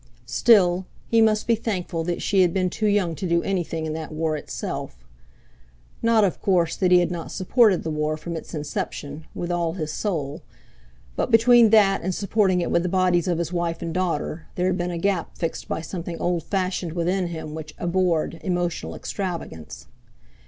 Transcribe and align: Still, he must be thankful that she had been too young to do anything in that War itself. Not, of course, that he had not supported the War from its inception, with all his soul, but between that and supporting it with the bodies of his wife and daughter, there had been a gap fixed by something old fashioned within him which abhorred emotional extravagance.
Still, 0.25 0.87
he 1.09 1.21
must 1.21 1.45
be 1.45 1.53
thankful 1.53 2.03
that 2.05 2.23
she 2.23 2.41
had 2.41 2.51
been 2.55 2.71
too 2.71 2.87
young 2.87 3.13
to 3.13 3.27
do 3.27 3.43
anything 3.43 3.85
in 3.85 3.93
that 3.93 4.11
War 4.11 4.35
itself. 4.35 5.05
Not, 6.01 6.23
of 6.23 6.41
course, 6.41 6.75
that 6.75 6.89
he 6.91 6.97
had 7.01 7.11
not 7.11 7.31
supported 7.31 7.83
the 7.83 7.91
War 7.91 8.17
from 8.17 8.35
its 8.35 8.55
inception, 8.55 9.27
with 9.35 9.51
all 9.51 9.73
his 9.73 9.93
soul, 9.93 10.41
but 11.15 11.29
between 11.29 11.69
that 11.69 12.01
and 12.01 12.15
supporting 12.15 12.61
it 12.61 12.71
with 12.71 12.81
the 12.81 12.89
bodies 12.89 13.27
of 13.27 13.37
his 13.37 13.53
wife 13.53 13.83
and 13.83 13.93
daughter, 13.93 14.47
there 14.55 14.65
had 14.65 14.75
been 14.79 14.89
a 14.89 14.97
gap 14.97 15.37
fixed 15.37 15.67
by 15.67 15.81
something 15.81 16.19
old 16.19 16.41
fashioned 16.45 16.93
within 16.93 17.27
him 17.27 17.53
which 17.53 17.75
abhorred 17.77 18.39
emotional 18.43 18.95
extravagance. 18.95 19.85